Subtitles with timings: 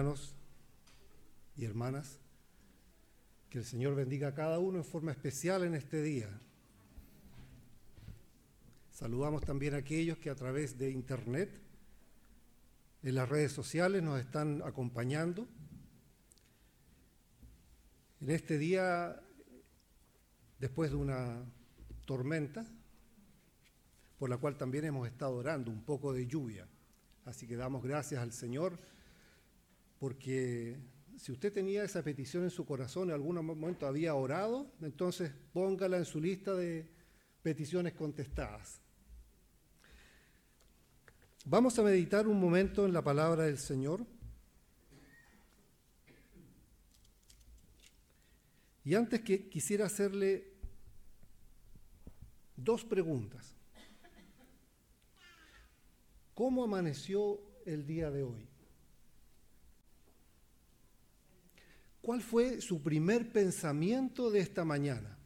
[0.00, 0.34] hermanos
[1.56, 2.18] y hermanas.
[3.50, 6.40] Que el Señor bendiga a cada uno en forma especial en este día.
[8.92, 11.50] Saludamos también a aquellos que a través de Internet,
[13.02, 15.46] en las redes sociales, nos están acompañando.
[18.22, 19.20] En este día,
[20.58, 21.44] después de una
[22.06, 22.64] tormenta,
[24.18, 26.66] por la cual también hemos estado orando, un poco de lluvia.
[27.26, 28.78] Así que damos gracias al Señor
[30.00, 30.78] porque
[31.18, 35.98] si usted tenía esa petición en su corazón, en algún momento había orado, entonces póngala
[35.98, 36.88] en su lista de
[37.42, 38.80] peticiones contestadas.
[41.44, 44.06] Vamos a meditar un momento en la palabra del Señor.
[48.82, 50.54] Y antes que quisiera hacerle
[52.56, 53.54] dos preguntas.
[56.32, 58.49] ¿Cómo amaneció el día de hoy?
[62.02, 65.18] ¿Cuál fue su primer pensamiento de esta mañana?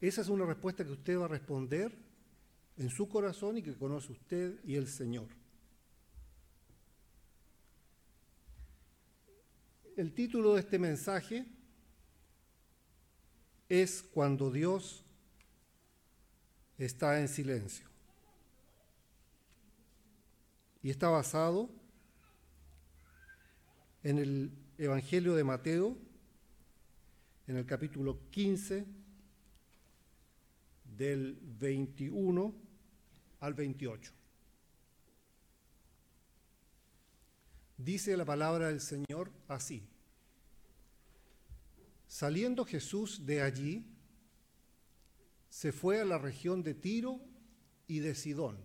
[0.00, 1.96] Esa es una respuesta que usted va a responder
[2.76, 5.28] en su corazón y que conoce usted y el Señor.
[9.96, 11.46] El título de este mensaje
[13.68, 15.04] es Cuando Dios
[16.78, 17.86] está en silencio.
[20.82, 21.81] Y está basado
[24.02, 25.96] en el Evangelio de Mateo,
[27.46, 28.84] en el capítulo 15,
[30.96, 32.54] del 21
[33.40, 34.12] al 28.
[37.76, 39.88] Dice la palabra del Señor así.
[42.06, 43.86] Saliendo Jesús de allí,
[45.48, 47.20] se fue a la región de Tiro
[47.86, 48.58] y de Sidón.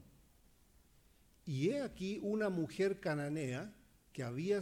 [1.45, 3.73] Y he aquí una mujer cananea
[4.11, 4.61] que había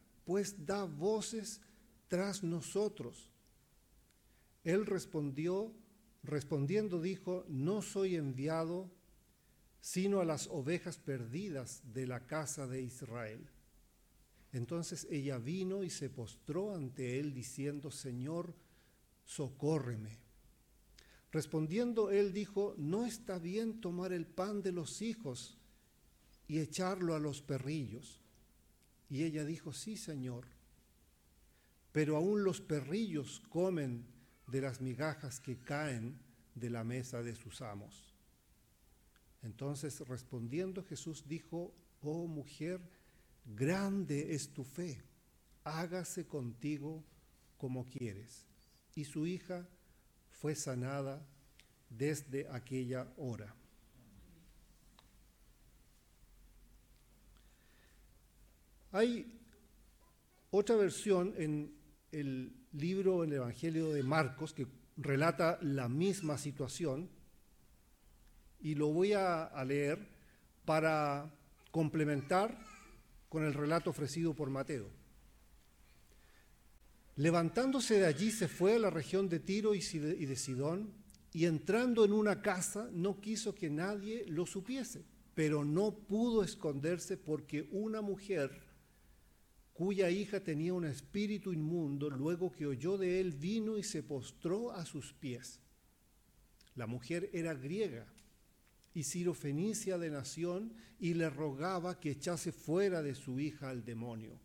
[0.31, 1.59] pues da voces
[2.07, 3.29] tras nosotros.
[4.63, 5.73] Él respondió,
[6.23, 8.89] respondiendo dijo, no soy enviado
[9.81, 13.45] sino a las ovejas perdidas de la casa de Israel.
[14.53, 18.55] Entonces ella vino y se postró ante él diciendo, Señor,
[19.25, 20.17] socórreme.
[21.33, 25.57] Respondiendo él dijo, no está bien tomar el pan de los hijos
[26.47, 28.20] y echarlo a los perrillos.
[29.11, 30.45] Y ella dijo, sí, Señor,
[31.91, 34.05] pero aún los perrillos comen
[34.47, 36.17] de las migajas que caen
[36.55, 38.15] de la mesa de sus amos.
[39.43, 42.79] Entonces respondiendo Jesús dijo, oh mujer,
[43.45, 45.03] grande es tu fe,
[45.65, 47.03] hágase contigo
[47.57, 48.45] como quieres.
[48.95, 49.67] Y su hija
[50.29, 51.21] fue sanada
[51.89, 53.53] desde aquella hora.
[58.91, 59.39] Hay
[60.49, 61.73] otra versión en
[62.11, 67.09] el libro, en el Evangelio de Marcos, que relata la misma situación,
[68.59, 70.07] y lo voy a, a leer
[70.65, 71.33] para
[71.71, 72.57] complementar
[73.29, 74.89] con el relato ofrecido por Mateo.
[77.15, 80.93] Levantándose de allí se fue a la región de Tiro y de Sidón
[81.33, 87.17] y entrando en una casa no quiso que nadie lo supiese, pero no pudo esconderse
[87.17, 88.70] porque una mujer
[89.81, 94.71] cuya hija tenía un espíritu inmundo, luego que oyó de él, vino y se postró
[94.71, 95.59] a sus pies.
[96.75, 98.05] La mujer era griega
[98.93, 104.39] y sirofenicia de nación y le rogaba que echase fuera de su hija al demonio.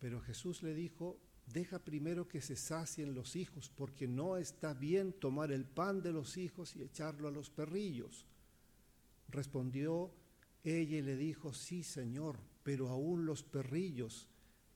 [0.00, 5.14] Pero Jesús le dijo, deja primero que se sacien los hijos, porque no está bien
[5.14, 8.26] tomar el pan de los hijos y echarlo a los perrillos.
[9.30, 10.12] Respondió
[10.62, 14.28] ella y le dijo, sí, Señor, pero aún los perrillos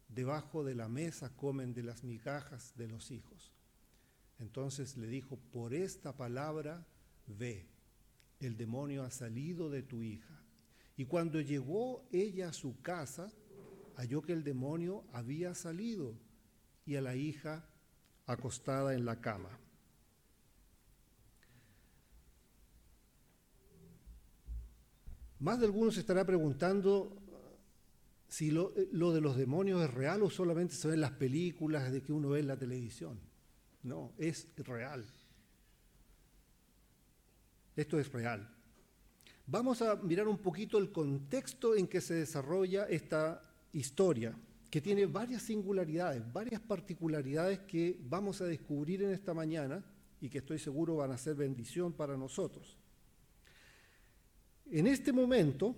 [0.09, 3.53] debajo de la mesa comen de las migajas de los hijos.
[4.39, 6.87] Entonces le dijo, por esta palabra,
[7.27, 7.69] ve,
[8.41, 10.43] el demonio ha salido de tu hija.
[10.97, 13.33] Y cuando llegó ella a su casa,
[13.97, 16.15] halló que el demonio había salido
[16.87, 17.67] y a la hija
[18.27, 19.59] acostada en la cama.
[25.39, 27.24] Más de algunos estará preguntando
[28.35, 31.93] si lo, lo, de los demonios es real o solamente se ve en las películas
[31.93, 33.21] de que uno ve en la televisión.
[33.85, 35.05] No, es real.
[37.77, 38.53] Esto es real.
[39.47, 43.41] Vamos a mirar un poquito el contexto en que se desarrolla esta
[43.73, 44.37] historia,
[44.69, 49.85] que tiene varias singularidades, varias particularidades que vamos a descubrir en esta mañana
[50.21, 52.77] y que estoy seguro van a ser bendición para nosotros.
[54.67, 55.77] En este momento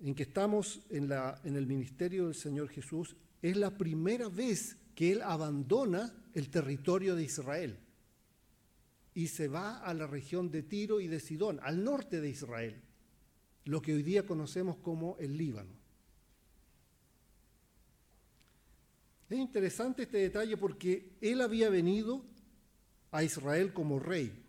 [0.00, 5.22] en que estamos en, el ministerio del Señor Jesús, es la primera vez que Él
[5.22, 7.78] abandona el territorio de Israel
[9.14, 12.80] y se va a la región de Tiro y de Sidón, al norte de Israel,
[13.64, 15.72] lo que hoy día conocemos como el Líbano.
[19.28, 22.24] Es interesante este detalle porque él había venido
[23.10, 24.47] a Israel como rey.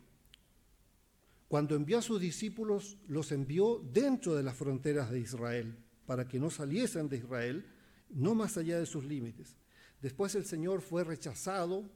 [1.50, 5.76] Cuando envió a sus discípulos, los envió dentro de las fronteras de Israel,
[6.06, 7.66] para que no saliesen de Israel,
[8.08, 9.56] no más allá de sus límites.
[10.00, 11.90] Después el Señor fue rechazado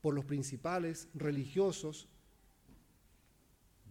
[0.00, 2.08] por los principales religiosos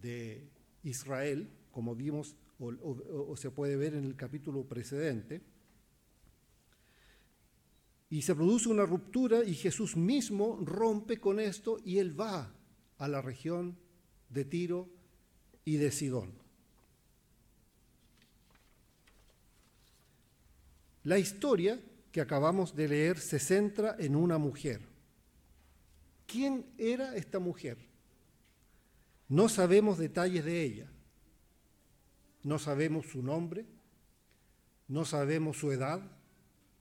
[0.02, 0.50] de
[0.82, 5.40] Israel, como vimos o, se puede ver en el capítulo precedente.
[8.10, 12.54] Y se produce una ruptura y Jesús mismo rompe con esto y él va
[12.98, 13.80] a la región
[14.32, 14.88] de Tiro
[15.64, 16.32] y de Sidón.
[21.04, 21.80] La historia
[22.10, 24.92] que acabamos de leer se centra en una mujer
[26.32, 27.76] ¿Quién era esta mujer?
[29.28, 30.90] No sabemos detalles de ella.
[32.42, 33.66] No sabemos su nombre,
[34.88, 36.00] no sabemos su edad,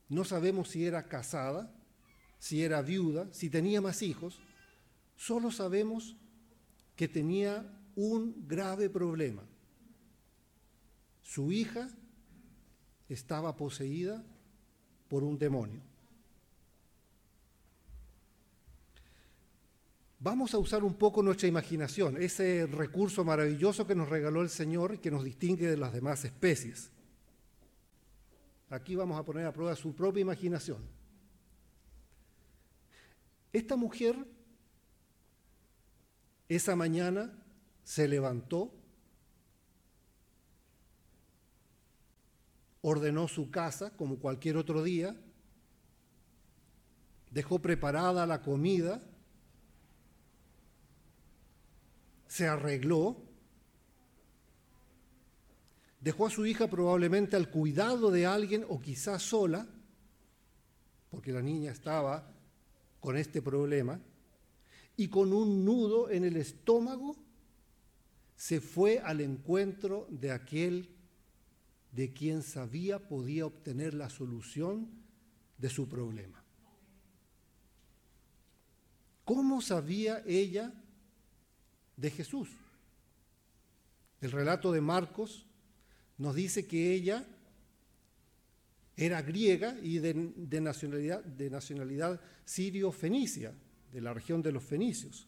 [0.07, 1.69] no sabemos si era casada,
[2.39, 4.39] si era viuda, si tenía más hijos.
[5.17, 6.15] Solo sabemos
[7.01, 7.65] que tenía
[7.95, 9.41] un grave problema.
[11.23, 11.89] Su hija
[13.09, 14.23] estaba poseída
[15.07, 15.81] por un demonio.
[20.19, 24.93] Vamos a usar un poco nuestra imaginación, ese recurso maravilloso que nos regaló el Señor
[24.93, 26.91] y que nos distingue de las demás especies.
[28.69, 30.83] Aquí vamos a poner a prueba su propia imaginación.
[33.51, 34.23] Esta mujer
[36.55, 37.31] esa mañana
[37.85, 38.73] se levantó,
[42.81, 45.15] ordenó su casa como cualquier otro día,
[47.29, 49.01] dejó preparada la comida,
[52.27, 53.23] se arregló,
[56.01, 59.67] dejó a su hija probablemente al cuidado de alguien o quizás sola,
[61.09, 62.29] porque la niña estaba
[62.99, 64.01] con este problema,
[64.97, 67.15] y con un nudo en el estómago
[68.35, 70.89] se fue al encuentro de aquel
[71.91, 74.89] de quien sabía podía obtener la solución
[75.57, 76.43] de su problema.
[79.25, 80.73] ¿Cómo sabía ella
[82.01, 82.49] de Jesús.
[84.19, 85.45] El relato de Marcos
[86.17, 87.25] nos dice que ella
[88.97, 90.13] era griega y de,
[90.61, 93.53] nacionalidad, de nacionalidad sirio-fenicia,
[93.91, 95.27] de la región de los fenicios.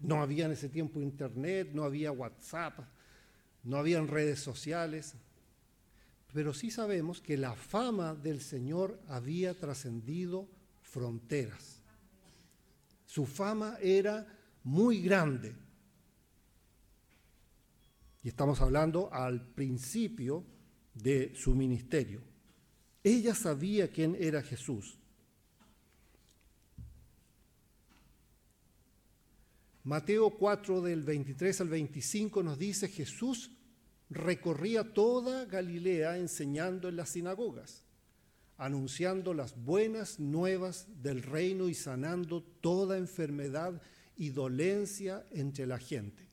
[0.00, 2.80] No había en ese tiempo internet, no había WhatsApp,
[3.64, 5.14] no habían redes sociales,
[6.32, 10.48] pero sí sabemos que la fama del Señor había trascendido
[10.82, 11.80] fronteras.
[13.06, 14.26] Su fama era
[14.62, 15.54] muy grande.
[18.22, 20.44] Y estamos hablando al principio
[20.92, 22.20] de su ministerio.
[23.02, 24.98] Ella sabía quién era Jesús.
[29.86, 33.52] Mateo 4 del 23 al 25 nos dice, Jesús
[34.10, 37.84] recorría toda Galilea enseñando en las sinagogas,
[38.56, 43.80] anunciando las buenas nuevas del reino y sanando toda enfermedad
[44.16, 46.26] y dolencia entre la gente.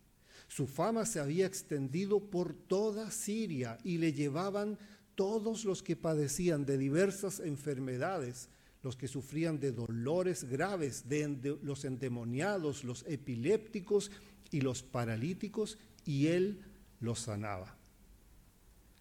[0.48, 4.79] Su fama se había extendido por toda Siria y le llevaban
[5.13, 8.50] todos los que padecían de diversas enfermedades,
[8.84, 14.12] los que sufrían de dolores graves, de los endemoniados, los epilépticos
[14.52, 16.60] y los paralíticos, y él
[17.00, 17.78] los sanaba.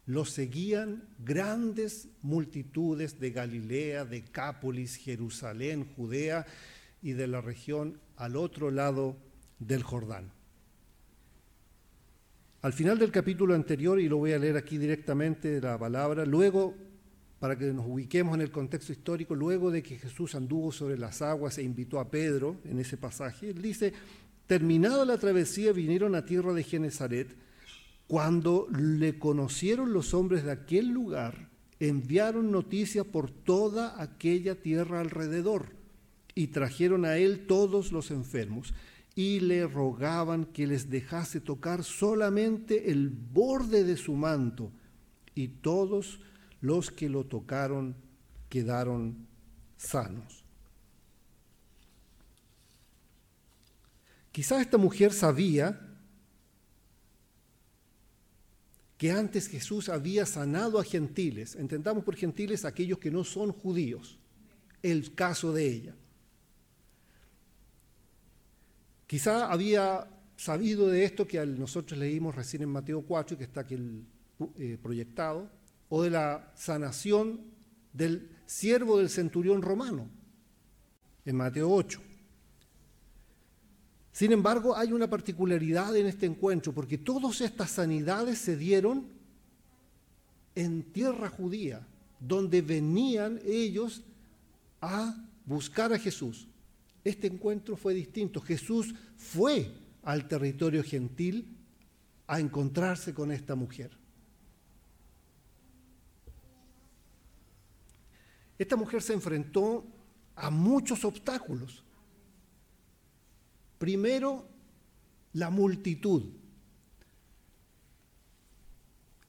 [0.06, 6.46] Los seguían grandes multitudes de Galilea, de Cápolis, Jerusalén, Judea
[7.02, 9.16] y de la región al otro lado
[9.58, 10.30] del Jordán.
[12.62, 16.24] Al final del capítulo anterior, y lo voy a leer aquí directamente de la palabra,
[16.24, 16.76] luego,
[17.42, 21.22] para que nos ubiquemos en el contexto histórico, luego de que Jesús anduvo sobre las
[21.22, 23.92] aguas e invitó a Pedro en ese pasaje, él dice,
[24.46, 27.36] terminada la travesía vinieron a tierra de Genezaret,
[28.06, 31.48] Cuando le conocieron los hombres de aquel lugar,
[31.80, 35.70] enviaron noticias por toda aquella tierra alrededor
[36.36, 38.72] y trajeron a él todos los enfermos
[39.16, 44.70] y le rogaban que les dejase tocar solamente el borde de su manto
[45.34, 46.20] y todos
[46.62, 47.94] los que lo tocaron
[48.48, 49.26] quedaron
[49.76, 50.44] sanos.
[54.30, 55.78] Quizá esta mujer sabía
[58.96, 61.56] que antes Jesús había sanado a gentiles.
[61.56, 64.18] Entendamos por gentiles aquellos que no son judíos.
[64.82, 65.94] El caso de ella.
[69.06, 73.76] Quizá había sabido de esto que nosotros leímos recién en Mateo 4, que está aquí
[74.56, 75.50] eh, proyectado,
[75.94, 77.38] o de la sanación
[77.92, 80.08] del siervo del centurión romano,
[81.26, 82.00] en Mateo 8.
[84.10, 89.06] Sin embargo, hay una particularidad en este encuentro, porque todas estas sanidades se dieron
[90.54, 91.86] en tierra judía,
[92.18, 94.02] donde venían ellos
[94.80, 96.48] a buscar a Jesús.
[97.04, 98.40] Este encuentro fue distinto.
[98.40, 99.70] Jesús fue
[100.04, 101.54] al territorio gentil
[102.26, 104.01] a encontrarse con esta mujer.
[108.62, 109.84] Esta mujer se enfrentó
[110.36, 111.82] a muchos obstáculos.
[113.76, 114.46] Primero,
[115.32, 116.22] la multitud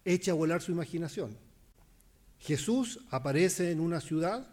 [0.06, 1.36] echa a volar su imaginación.
[2.38, 4.48] Jesús aparece en una ciudad,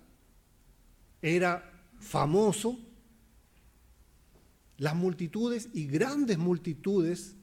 [1.20, 2.78] era famoso,
[4.78, 7.36] las multitudes y grandes multitudes,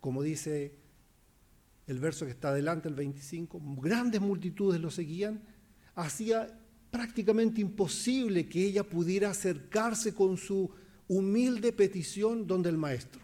[0.00, 0.76] como dice
[1.86, 5.50] el verso que está adelante, el 25, grandes multitudes lo seguían,
[5.94, 6.58] hacía
[6.90, 10.70] prácticamente imposible que ella pudiera acercarse con su
[11.08, 13.22] humilde petición donde el maestro.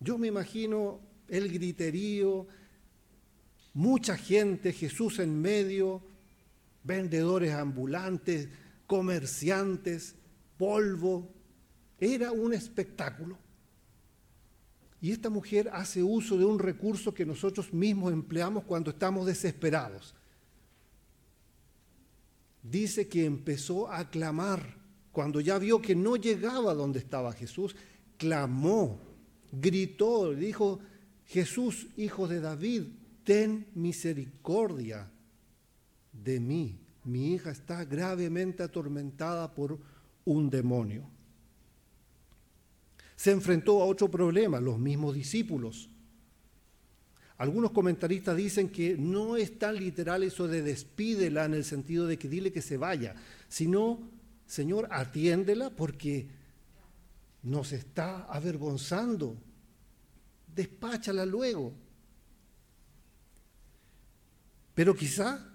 [0.00, 2.46] Yo me imagino el griterío,
[3.72, 6.02] mucha gente, Jesús en medio,
[6.82, 8.48] vendedores ambulantes,
[8.86, 10.14] comerciantes,
[10.58, 11.32] polvo.
[11.98, 13.38] Era un espectáculo.
[15.00, 20.14] Y esta mujer hace uso de un recurso que nosotros mismos empleamos cuando estamos desesperados.
[22.64, 27.76] Dice que empezó a clamar cuando ya vio que no llegaba donde estaba Jesús,
[28.16, 28.98] clamó,
[29.52, 30.80] gritó, dijo,
[31.26, 32.84] Jesús, hijo de David,
[33.22, 35.08] ten misericordia
[36.12, 36.80] de mí.
[37.04, 39.78] Mi hija está gravemente atormentada por
[40.24, 41.04] un demonio.
[43.14, 45.90] Se enfrentó a otro problema, los mismos discípulos.
[47.36, 52.18] Algunos comentaristas dicen que no es tan literal eso de despídela en el sentido de
[52.18, 53.16] que dile que se vaya,
[53.48, 54.14] sino
[54.46, 56.28] Señor, atiéndela porque
[57.42, 59.36] nos está avergonzando.
[60.54, 61.72] Despáchala luego.
[64.74, 65.50] Pero quizá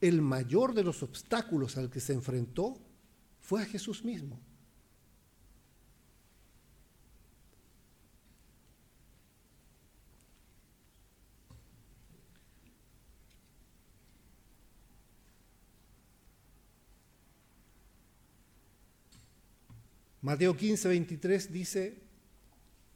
[0.00, 2.78] el mayor de los obstáculos al que se enfrentó
[3.40, 4.38] fue a Jesús mismo.
[20.22, 21.98] Mateo 15, 23 dice,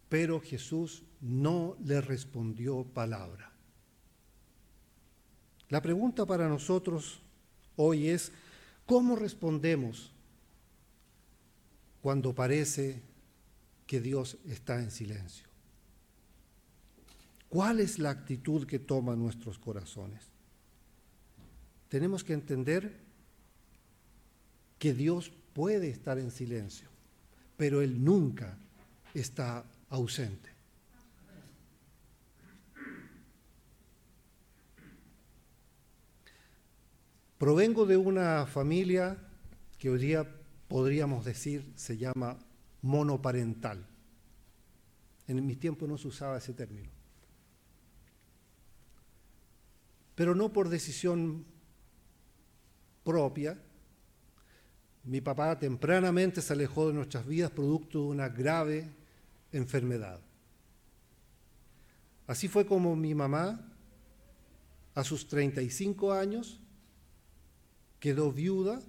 [0.08, 3.52] pero Jesús no le respondió palabra.
[5.68, 7.20] La pregunta para nosotros
[7.74, 8.30] hoy es,
[8.86, 10.12] ¿cómo respondemos
[12.00, 13.02] cuando parece
[13.88, 15.48] que Dios está en silencio?
[17.48, 20.22] ¿Cuál es la actitud que toman nuestros corazones?
[21.88, 23.00] Tenemos que entender
[24.78, 26.95] que Dios puede estar en silencio
[27.56, 28.56] pero Él nunca
[29.14, 30.50] está ausente.
[37.38, 39.18] Provengo de una familia
[39.78, 40.26] que hoy día
[40.68, 42.38] podríamos decir se llama
[42.80, 43.86] monoparental.
[45.28, 46.88] En mis tiempos no se usaba ese término.
[50.14, 51.44] Pero no por decisión
[53.04, 53.58] propia,
[55.06, 58.88] mi papá tempranamente se alejó de nuestras vidas producto de una grave
[59.52, 60.20] enfermedad.
[62.26, 63.72] Así fue como mi mamá,
[64.94, 66.58] a sus 35 años,
[68.00, 68.80] quedó viuda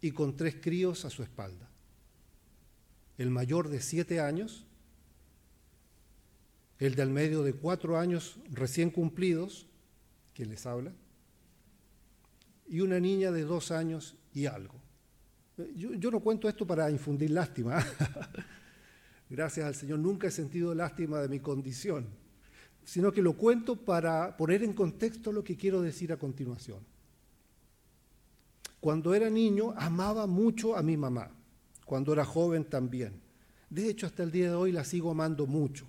[0.00, 1.68] y con tres críos a su espalda.
[3.18, 4.66] El mayor de siete años,
[6.78, 9.66] el del medio de cuatro años recién cumplidos,
[10.34, 10.92] que les habla,
[12.68, 14.91] y una niña de dos años y algo.
[15.76, 17.84] Yo, no cuento esto para infundir lástima,
[19.28, 22.06] gracias al Señor, nunca he sentido lástima de mi condición,
[22.84, 26.78] sino que lo cuento para poner en contexto lo que quiero decir a continuación.
[28.80, 31.30] Cuando era niño amaba mucho a mi mamá,
[31.84, 33.20] cuando era joven también.
[33.68, 35.86] De hecho, hasta el día de hoy la sigo amando mucho.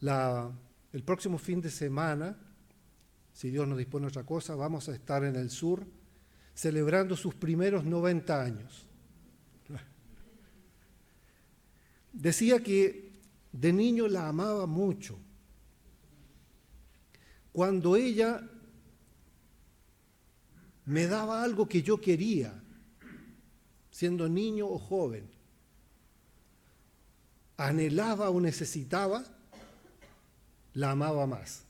[0.00, 2.36] el próximo fin de semana,
[3.32, 5.84] si Dios nos dispone otra cosa, vamos a estar en el sur
[6.62, 8.86] celebrando sus primeros 90 años.
[12.12, 13.10] Decía que
[13.50, 15.18] de niño la amaba mucho.
[17.52, 18.48] Cuando ella
[20.84, 22.62] me daba algo que yo quería,
[23.90, 25.28] siendo niño o joven,
[27.56, 29.24] anhelaba o necesitaba,
[30.74, 31.64] la amaba más.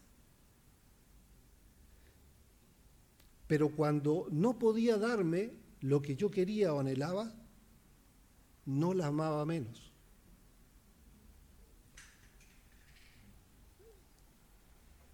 [3.52, 7.30] Pero cuando no podía darme lo que yo quería o anhelaba,
[8.64, 9.92] no la amaba menos.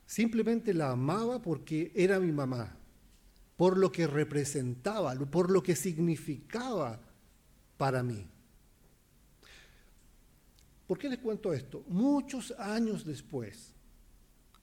[0.06, 2.76] Simplemente la amaba porque era mi mamá,
[3.56, 7.00] por lo que representaba, por lo que significaba
[7.76, 8.24] para mí.
[10.86, 11.82] ¿Por qué les cuento esto?
[11.88, 13.74] Muchos años después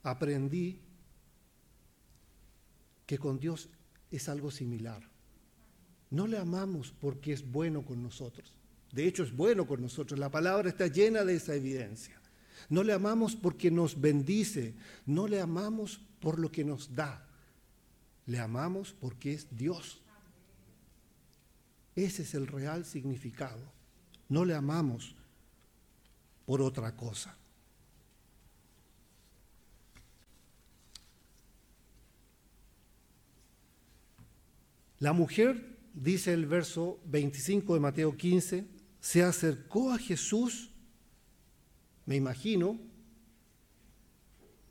[0.02, 0.85] aprendí
[3.06, 3.70] que con Dios
[4.12, 5.02] es algo similar.
[6.10, 8.54] No le amamos porque es bueno con nosotros.
[8.92, 10.20] De hecho, es bueno con nosotros.
[10.20, 12.20] La palabra está llena de esa evidencia.
[12.70, 17.28] No le amamos porque nos bendice, no le amamos por lo que nos da,
[18.26, 20.02] le amamos porque es Dios.
[21.96, 23.72] Ese es el real significado.
[24.28, 25.16] No le amamos
[26.46, 27.38] por otra cosa.
[35.00, 38.66] La mujer, dice el verso 25 de Mateo 15,
[39.00, 40.72] se acercó a Jesús
[42.06, 42.80] me imagino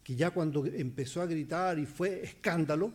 [0.03, 2.93] que ya cuando empezó a gritar y fue escándalo,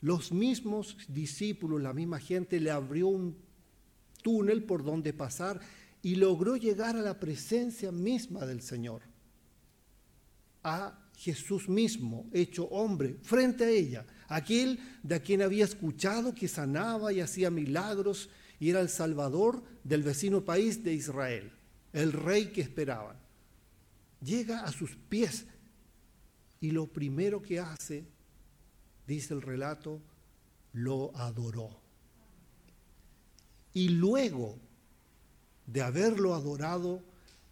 [0.00, 3.36] los mismos discípulos, la misma gente le abrió un
[4.22, 5.60] túnel por donde pasar
[6.02, 9.02] y logró llegar a la presencia misma del Señor,
[10.64, 14.04] a Jesús mismo, hecho hombre, frente a ella,
[14.36, 20.02] aquel de quien había escuchado que sanaba y hacía milagros y era el salvador del
[20.02, 21.52] vecino país de Israel,
[21.92, 23.22] el rey que esperaban
[24.22, 25.46] llega a sus pies
[26.60, 28.06] y lo primero que hace,
[29.06, 30.00] dice el relato,
[30.72, 31.80] lo adoró.
[33.74, 34.58] Y luego
[35.66, 37.02] de haberlo adorado,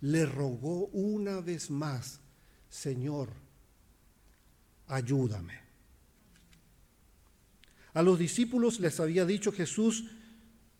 [0.01, 2.21] le rogó una vez más,
[2.69, 3.31] Señor,
[4.87, 5.60] ayúdame.
[7.92, 10.05] A los discípulos les había dicho Jesús,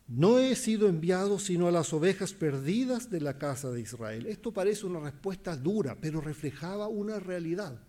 [0.07, 4.27] no he sido enviado sino a las ovejas perdidas de la casa de Israel.
[4.27, 7.81] Esto parece una respuesta dura, pero reflejaba una realidad.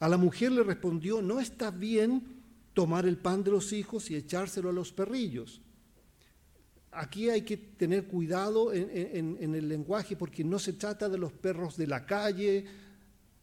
[0.00, 2.42] A la mujer le respondió, no está bien
[2.74, 5.60] tomar el pan de los hijos y echárselo a los perrillos.
[6.90, 11.32] Aquí hay que tener cuidado en, en el lenguaje porque no se trata de los
[11.32, 12.66] perros de la calle,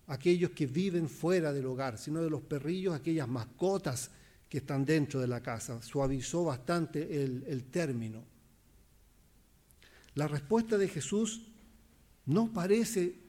[0.09, 4.09] aquellos que viven fuera del hogar, sino de los perrillos, aquellas mascotas
[4.49, 5.81] que están dentro de la casa.
[5.83, 8.23] Suavizó bastante el, el término.
[10.15, 11.45] La respuesta de Jesús
[12.25, 13.19] no parece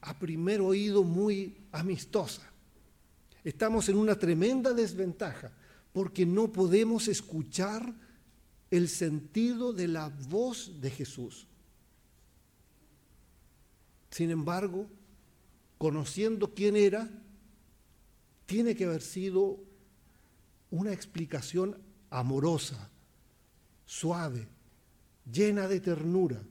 [0.00, 2.48] a primer oído muy amistosa.
[3.42, 5.50] Estamos en una tremenda desventaja
[5.92, 7.92] porque no podemos escuchar
[8.70, 11.48] el sentido de la voz de Jesús.
[14.10, 14.86] Sin embargo,
[15.78, 17.08] conociendo quién era,
[18.46, 19.60] tiene que haber sido
[20.70, 21.76] una explicación
[22.10, 22.90] amorosa,
[23.86, 24.48] suave,
[25.30, 26.42] llena de ternura,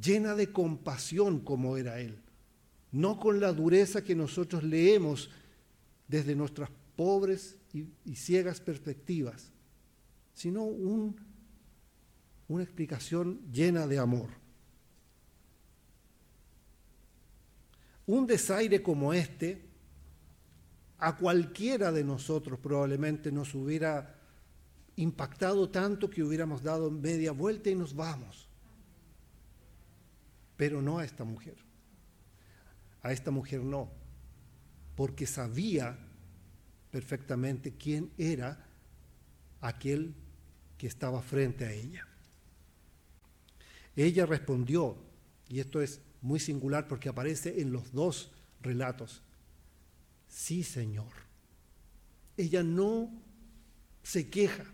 [0.00, 2.18] llena de compasión como era Él,
[2.92, 5.30] no con la dureza que nosotros leemos
[6.08, 9.50] desde nuestras pobres y, ciegas perspectivas,
[10.34, 11.14] sino una
[12.62, 14.41] explicación llena de amor.
[18.06, 19.62] Un desaire como este
[20.98, 24.14] a cualquiera de nosotros probablemente nos hubiera
[24.96, 28.48] impactado tanto que hubiéramos dado media vuelta y nos vamos.
[30.56, 31.56] Pero no a esta mujer.
[33.02, 33.90] A esta mujer no,
[34.94, 35.98] porque sabía
[36.92, 38.64] perfectamente quién era
[39.60, 40.14] aquel
[40.78, 42.06] que estaba frente a ella.
[43.96, 44.96] Ella respondió,
[45.48, 48.30] y esto es muy singular porque aparece en los dos
[48.62, 49.22] relatos,
[50.28, 51.12] sí Señor.
[52.36, 53.10] Ella no
[54.02, 54.64] se queja,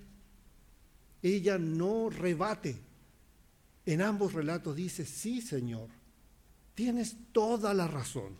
[1.22, 2.76] ella no rebate,
[3.84, 5.88] En ambos relatos dice, sí, Señor,
[6.74, 8.36] tienes toda la razón,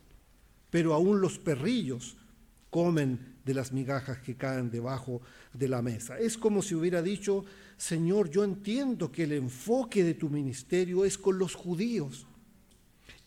[0.68, 2.18] pero aún los perrillos
[2.68, 5.22] comen de las migajas que caen debajo
[5.54, 6.18] de la mesa.
[6.18, 7.46] Es como si hubiera dicho,
[7.78, 12.27] Señor, yo entiendo que el enfoque de tu ministerio es con los judíos,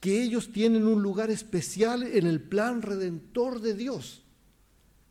[0.02, 4.26] que ellos tienen un lugar especial en el plan redentor de Dios.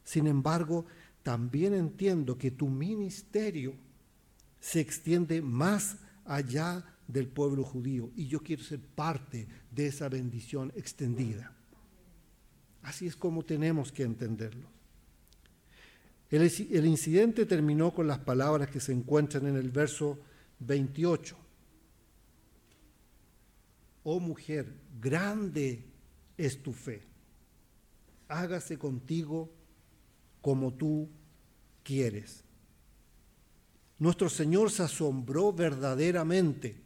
[0.04, 0.84] Sin embargo,
[1.22, 3.74] también entiendo que tu ministerio
[4.58, 10.72] se extiende más allá del pueblo judío y yo quiero ser parte de esa bendición
[10.76, 11.56] extendida.
[12.82, 14.68] Así es como tenemos que entenderlo.
[16.30, 20.18] El, incidente terminó con las palabras que se encuentran en el verso
[20.60, 21.36] 28.
[24.12, 25.84] Oh mujer, grande
[26.36, 27.00] es tu fe.
[28.26, 29.52] Hágase contigo
[30.40, 31.08] como tú
[31.84, 32.42] quieres.
[34.00, 36.82] Nuestro Señor se asombró verdaderamente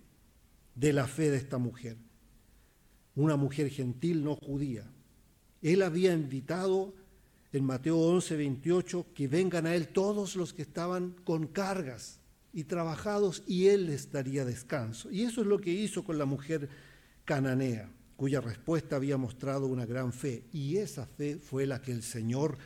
[0.74, 1.96] de la fe de esta mujer,
[3.16, 4.84] una mujer gentil no judía.
[5.62, 6.92] Él había invitado
[7.54, 12.20] en Mateo 11, 28 que vengan a Él todos los que estaban con cargas
[12.52, 15.10] y trabajados y Él les daría descanso.
[15.10, 16.68] Y eso es lo que hizo con la mujer
[17.24, 20.44] cananea, cuya respuesta había mostrado una gran fe.
[20.52, 22.58] Y esa fe fue la que el Señor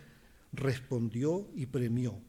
[0.52, 2.20] respondió y premió.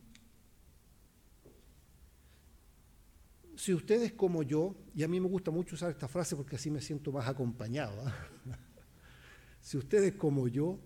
[3.56, 6.72] Si ustedes como yo, y a mí me gusta mucho usar esta frase porque así
[6.72, 8.15] me siento más acompañado, ¿ah?
[9.62, 10.80] si ustedes como yo,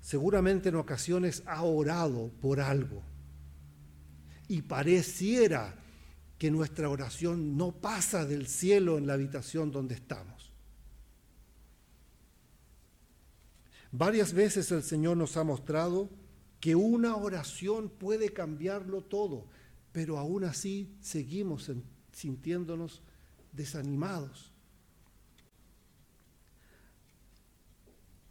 [0.00, 3.02] seguramente en ocasiones ha orado por algo
[4.46, 5.74] y pareciera
[6.38, 10.52] que nuestra oración no pasa del cielo en la habitación donde estamos.
[13.90, 16.10] Varias veces el Señor nos ha mostrado
[16.60, 19.46] que una oración puede cambiarlo todo,
[19.92, 21.70] pero aún así seguimos
[22.12, 23.02] sintiéndonos
[23.52, 24.52] desanimados.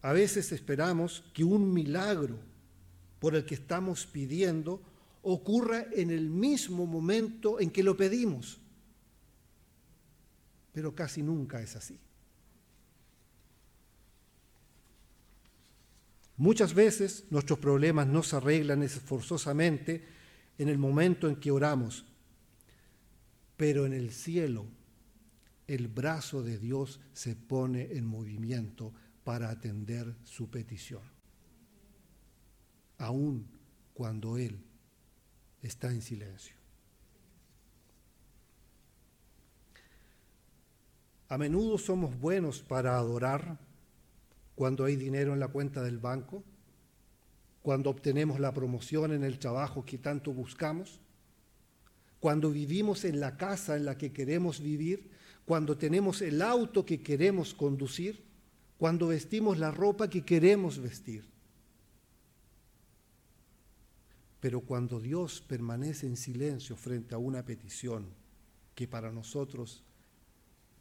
[0.02, 2.38] A veces esperamos que un milagro
[3.20, 4.82] por el que estamos pidiendo
[5.30, 8.60] ocurra en el mismo momento en que lo pedimos,
[10.72, 12.00] pero casi nunca es así.
[16.38, 20.06] Muchas veces nuestros problemas no se arreglan esforzosamente
[20.58, 22.06] en el momento en que oramos,
[23.58, 24.66] pero en el cielo
[25.68, 28.94] el brazo de Dios se pone en movimiento
[29.26, 31.02] para atender su petición,
[32.98, 33.46] aun
[33.94, 34.67] cuando Él
[35.62, 36.56] está en silencio.
[41.30, 43.58] A menudo somos buenos para adorar
[44.56, 46.44] cuando hay dinero en la cuenta del banco,
[47.62, 51.02] cuando obtenemos la promoción en el trabajo que tanto buscamos,
[52.20, 55.12] cuando vivimos en la casa en la que queremos vivir,
[55.46, 58.24] cuando tenemos el auto que queremos conducir,
[58.78, 61.26] cuando vestimos la ropa que queremos vestir.
[64.40, 68.06] Pero cuando Dios permanece en silencio frente a una petición
[68.76, 69.84] que para nosotros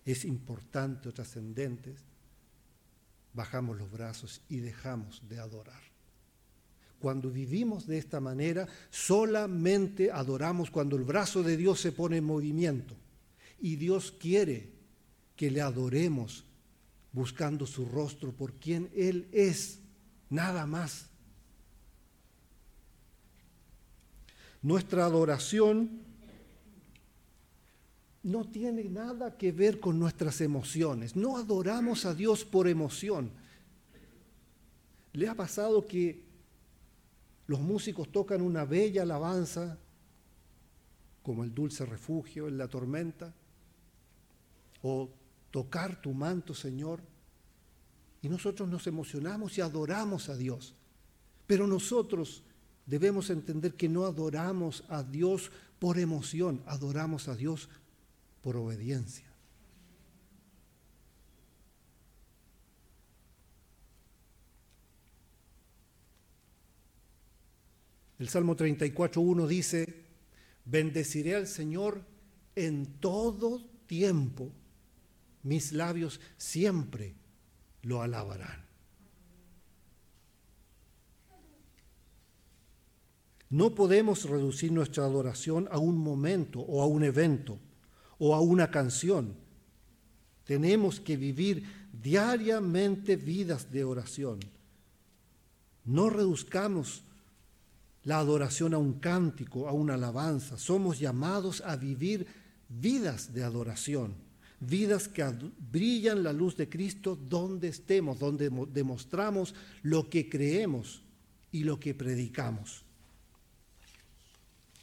[0.04, 1.96] es importante o trascendente,
[3.32, 5.82] bajamos los brazos y dejamos de adorar.
[6.98, 12.24] Cuando vivimos de esta manera, solamente adoramos cuando el brazo de Dios se pone en
[12.24, 12.96] movimiento.
[13.60, 14.72] Y Dios quiere
[15.36, 16.44] que le adoremos
[17.12, 19.80] buscando su rostro por quien Él es,
[20.30, 21.08] nada más.
[24.62, 26.06] Nuestra adoración
[28.26, 31.14] no tiene nada que ver con nuestras emociones.
[31.14, 33.30] No adoramos a Dios por emoción.
[35.12, 36.24] ¿Le ha pasado que
[37.46, 39.78] los músicos tocan una bella alabanza,
[41.22, 43.32] como el dulce refugio en la tormenta?
[44.82, 45.08] ¿O
[45.52, 47.00] tocar tu manto, Señor?
[48.22, 50.74] Y nosotros nos emocionamos y adoramos a Dios.
[51.46, 52.42] Pero nosotros
[52.86, 57.68] debemos entender que no adoramos a Dios por emoción, adoramos a Dios
[58.40, 59.26] por obediencia.
[68.18, 70.06] El Salmo 34.1 dice,
[70.64, 72.02] bendeciré al Señor
[72.54, 74.50] en todo tiempo,
[75.42, 77.14] mis labios siempre
[77.82, 78.65] lo alabarán.
[83.56, 87.58] No podemos reducir nuestra adoración a un momento o a un evento
[88.18, 89.32] o a una canción.
[90.44, 94.40] Tenemos que vivir diariamente vidas de oración.
[95.86, 97.02] No reduzcamos
[98.04, 100.58] la adoración a un cántico, a una alabanza.
[100.58, 102.26] Somos llamados a vivir
[102.68, 104.12] vidas de adoración,
[104.60, 105.24] vidas que
[105.72, 111.00] brillan la luz de Cristo donde estemos, donde demostramos lo que creemos
[111.52, 112.85] y lo que predicamos.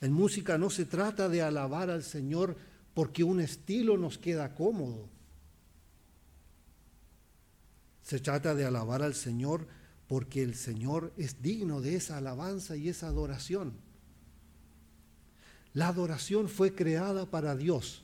[0.03, 2.57] En música no se trata de alabar al Señor
[2.93, 5.07] porque un estilo nos queda cómodo.
[8.01, 9.65] Se trata de alabar al Señor
[10.09, 13.77] porque el Señor es digno de esa alabanza y esa adoración.
[15.73, 18.03] La adoración fue creada para Dios,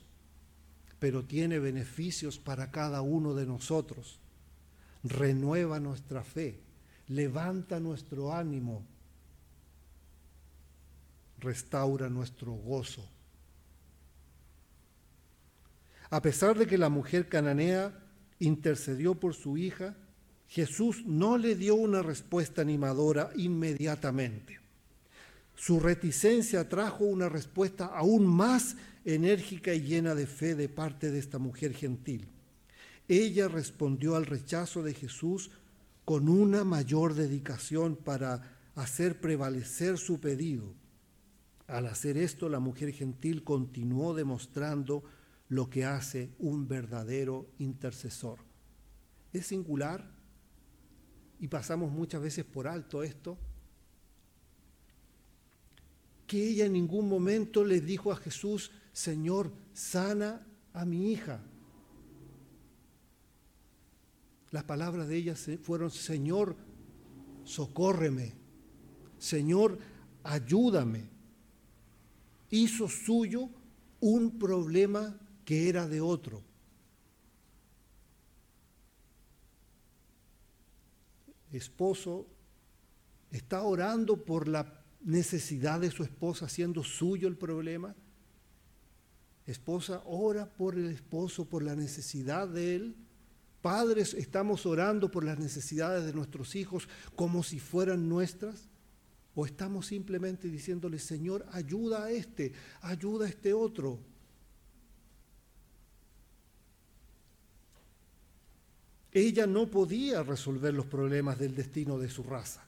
[1.00, 4.20] pero tiene beneficios para cada uno de nosotros.
[5.04, 6.60] Renueva nuestra fe,
[7.08, 8.86] levanta nuestro ánimo,
[11.40, 13.08] restaura nuestro gozo.
[16.10, 17.96] A pesar de que la mujer cananea
[18.40, 19.96] intercedió por su hija,
[20.48, 24.58] Jesús no le dio una respuesta animadora inmediatamente.
[25.54, 31.18] Su reticencia trajo una respuesta aún más enérgica y llena de fe de parte de
[31.18, 32.26] esta mujer gentil.
[33.06, 35.50] Ella respondió al rechazo de Jesús
[36.04, 40.74] con una mayor dedicación para hacer prevalecer su pedido.
[41.70, 45.04] Al hacer esto, la mujer gentil continuó demostrando
[45.48, 48.40] lo que hace un verdadero intercesor.
[49.32, 50.10] Es singular
[51.38, 53.38] y pasamos muchas veces por alto esto,
[56.26, 61.40] que ella en ningún momento le dijo a Jesús, Señor, sana a mi hija.
[64.50, 66.56] Las palabras de ella fueron, Señor,
[67.44, 68.34] socórreme,
[69.18, 69.78] Señor,
[70.24, 71.19] ayúdame.
[72.50, 73.48] Hizo suyo
[74.00, 76.42] un problema que era de otro.
[81.52, 82.26] Esposo
[83.30, 87.94] está orando por la necesidad de su esposa, haciendo suyo el problema.
[89.46, 92.96] Esposa ora por el esposo, por la necesidad de él.
[93.62, 98.69] Padres, estamos orando por las necesidades de nuestros hijos como si fueran nuestras.
[99.40, 103.98] O estamos simplemente diciéndole, Señor, ayuda a este, ayuda a este otro.
[109.10, 112.66] Ella no podía resolver los problemas del destino de su raza.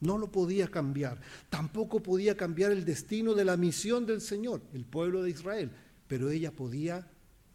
[0.00, 1.20] No lo podía cambiar.
[1.48, 5.70] Tampoco podía cambiar el destino de la misión del Señor, el pueblo de Israel.
[6.08, 7.08] Pero ella podía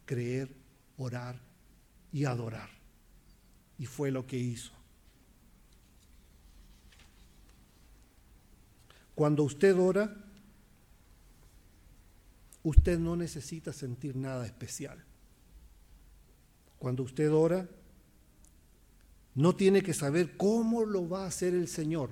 [0.05, 0.55] creer,
[0.95, 1.41] orar
[2.13, 2.69] y adorar.
[3.77, 4.78] Y fue lo que hizo.
[9.19, 10.15] Cuando usted ora,
[12.63, 15.03] usted no necesita sentir nada especial.
[16.77, 17.67] Cuando usted ora,
[19.35, 22.11] no tiene que saber cómo lo va a hacer el Señor.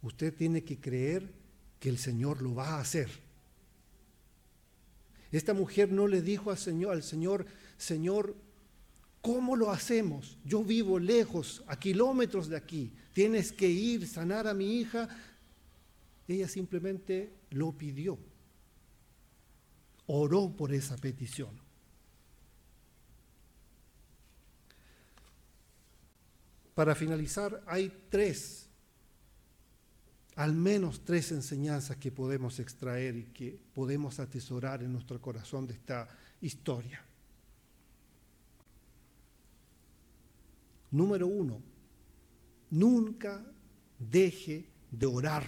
[0.00, 1.34] Usted tiene que creer
[1.78, 3.10] que el Señor lo va a hacer.
[5.30, 7.44] Esta mujer no le dijo al Señor, al Señor,
[7.76, 8.34] Señor,
[9.28, 10.38] ¿cómo lo hacemos?
[10.42, 12.94] Yo vivo lejos, a kilómetros de aquí.
[13.12, 15.06] Tienes que ir, sanar a mi hija.
[16.26, 18.18] Ella simplemente lo pidió.
[20.06, 21.50] Oró por esa petición.
[26.74, 28.70] Para finalizar, hay tres,
[30.36, 35.74] al menos tres enseñanzas que podemos extraer y que podemos atesorar en nuestro corazón de
[35.74, 36.08] esta
[36.40, 37.04] historia.
[40.90, 41.62] Número uno,
[42.70, 43.44] nunca
[43.98, 45.44] deje de orar,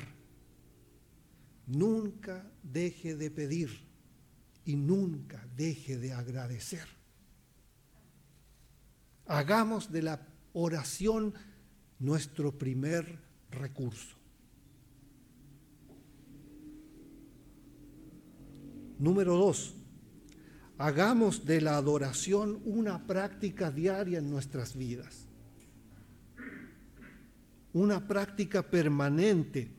[1.66, 3.70] nunca deje de pedir
[4.64, 6.87] y nunca deje de agradecer.
[9.26, 11.35] Hagamos de la oración
[11.98, 13.18] nuestro primer
[13.50, 14.16] recurso.
[18.98, 19.74] Número dos,
[20.76, 25.30] hagamos de la adoración una práctica diaria en nuestras vidas.
[27.72, 29.70] Una práctica permanente,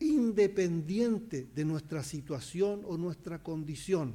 [0.00, 4.14] independiente de nuestra situación o nuestra condición.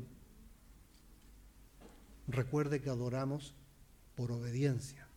[2.27, 3.53] Recuerde que adoramos
[4.15, 5.07] por obediencia.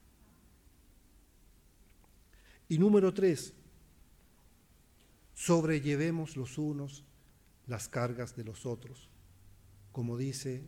[2.69, 3.55] Y número tres,
[5.35, 7.05] sobrellevemos los unos
[7.67, 9.09] las cargas de los otros,
[9.93, 10.65] como dice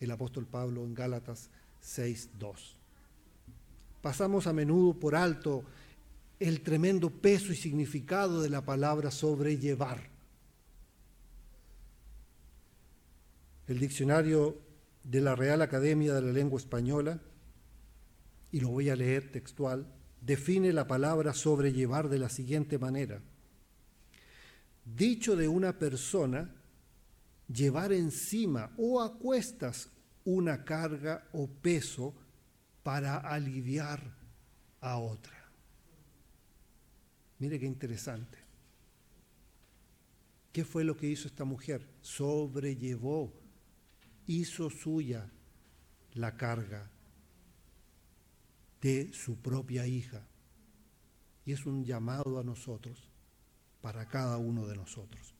[0.00, 1.50] el apóstol Pablo en Gálatas
[1.82, 2.74] 6.2.
[4.02, 5.64] Pasamos a menudo por alto
[6.38, 10.10] el tremendo peso y significado de la palabra sobrellevar.
[13.66, 14.60] El diccionario
[15.02, 17.20] de la Real Academia de la Lengua Española,
[18.52, 19.86] y lo voy a leer textual,
[20.20, 23.20] define la palabra sobrellevar de la siguiente manera.
[24.84, 26.54] Dicho de una persona,
[27.48, 29.90] llevar encima o a cuestas
[30.24, 32.14] una carga o peso
[32.82, 34.14] para aliviar
[34.80, 35.45] a otra.
[37.38, 38.38] Mire qué interesante.
[40.52, 41.86] ¿Qué fue lo que hizo esta mujer?
[42.00, 43.32] Sobrellevó,
[44.26, 45.30] hizo suya
[46.14, 46.90] la carga
[48.80, 50.26] de su propia hija.
[51.44, 53.10] Y es un llamado a nosotros,
[53.82, 55.34] para cada uno de nosotros.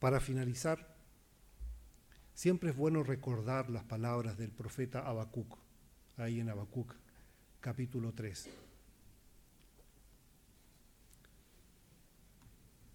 [0.00, 0.96] Para finalizar,
[2.34, 5.56] siempre es bueno recordar las palabras del profeta Habacuc,
[6.16, 6.94] ahí en Habacuc,
[7.60, 8.65] capítulo 3.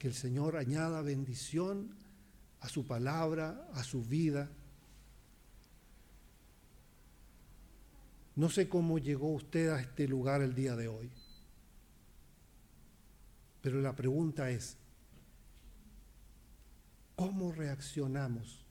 [0.00, 1.94] Que el Señor añada bendición
[2.58, 4.50] a su palabra, a su vida.
[8.34, 11.12] No sé cómo llegó usted a este lugar el día de hoy,
[13.60, 14.76] pero la pregunta es,
[17.14, 18.64] ¿cómo reaccionamos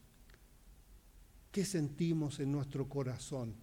[1.51, 3.55] ¿Qué sentimos en nuestro corazón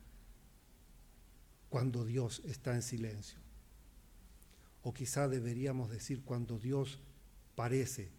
[1.68, 3.38] cuando Dios está en silencio?
[4.82, 6.98] O quizá deberíamos decir cuando Dios
[7.56, 8.10] parece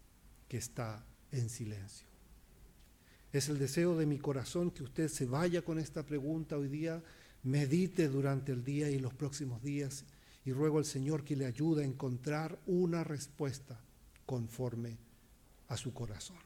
[0.49, 2.07] que está en silencio.
[3.31, 7.01] Es el deseo de mi corazón que usted se vaya con esta pregunta hoy día,
[7.43, 10.03] medite durante el día y los próximos días
[10.43, 13.79] y ruego al Señor que le ayude a encontrar una respuesta
[14.25, 14.97] conforme
[15.67, 16.37] a su corazón.